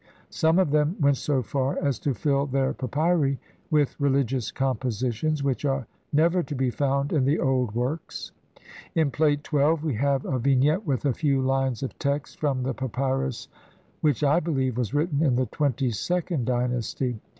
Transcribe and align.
Some 0.31 0.57
of 0.57 0.71
them 0.71 0.95
went 0.99 1.17
so 1.17 1.43
far 1.43 1.77
as 1.77 1.99
fill 1.99 2.47
their 2.47 2.73
papyri 2.73 3.37
with 3.69 3.95
religious 3.99 4.49
compositions 4.51 5.43
which 5.43 5.63
are 5.63 5.85
never 6.11 6.41
to 6.41 6.55
be 6.55 6.71
found 6.71 7.13
in 7.13 7.23
the 7.23 7.37
old 7.37 7.75
works. 7.75 8.31
In 8.95 9.11
Plate 9.11 9.45
XII 9.47 9.73
we 9.83 9.93
have 9.93 10.25
a 10.25 10.39
Vignette 10.39 10.87
with 10.87 11.05
a 11.05 11.13
few 11.13 11.39
lines 11.39 11.83
of 11.83 11.99
text 11.99 12.39
from 12.39 12.63
the 12.63 12.73
papyrus 12.73 13.47
Brit. 14.01 14.15
Mus. 14.15 14.21
No. 14.23 14.27
10,478, 14.29 14.29
which 14.29 14.29
I 14.31 14.39
believe 14.39 14.77
was 14.79 14.93
written 14.95 15.21
in 15.21 15.35
the 15.35 15.45
twenty 15.45 15.91
second 15.91 16.45
dynasty. 16.47 17.19